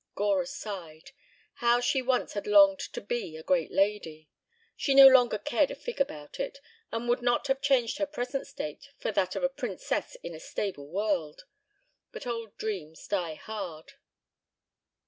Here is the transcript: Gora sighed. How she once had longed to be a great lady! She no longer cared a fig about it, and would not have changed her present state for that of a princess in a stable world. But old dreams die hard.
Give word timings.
Gora 0.15 0.47
sighed. 0.47 1.11
How 1.61 1.79
she 1.79 2.01
once 2.01 2.33
had 2.33 2.47
longed 2.47 2.79
to 2.79 2.99
be 3.01 3.37
a 3.37 3.43
great 3.43 3.69
lady! 3.71 4.29
She 4.75 4.95
no 4.95 5.05
longer 5.07 5.37
cared 5.37 5.69
a 5.69 5.75
fig 5.75 6.01
about 6.01 6.39
it, 6.39 6.57
and 6.91 7.07
would 7.07 7.21
not 7.21 7.45
have 7.45 7.61
changed 7.61 7.99
her 7.99 8.07
present 8.07 8.47
state 8.47 8.89
for 8.97 9.11
that 9.11 9.35
of 9.35 9.43
a 9.43 9.47
princess 9.47 10.17
in 10.23 10.33
a 10.33 10.39
stable 10.39 10.87
world. 10.87 11.43
But 12.11 12.25
old 12.25 12.57
dreams 12.57 13.05
die 13.07 13.35
hard. 13.35 13.93